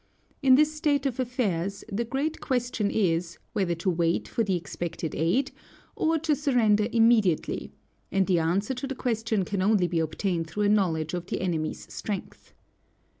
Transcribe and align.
In 0.41 0.55
this 0.55 0.73
state 0.73 1.05
of 1.05 1.19
affairs, 1.19 1.83
the 1.91 2.03
great 2.03 2.41
question 2.41 2.89
is, 2.89 3.37
whether 3.53 3.75
to 3.75 3.89
wait 3.91 4.27
for 4.27 4.43
the 4.43 4.55
expected 4.55 5.13
aid, 5.13 5.51
or 5.95 6.17
to 6.17 6.35
surrender 6.35 6.87
immediately, 6.91 7.71
and 8.11 8.25
the 8.25 8.39
answer 8.39 8.73
to 8.73 8.87
the 8.87 8.95
question 8.95 9.45
can 9.45 9.61
only 9.61 9.85
be 9.87 9.99
obtained 9.99 10.47
through 10.47 10.63
a 10.63 10.69
knowledge 10.69 11.13
of 11.13 11.27
the 11.27 11.39
enemy's 11.39 11.81
strength. 11.93 12.51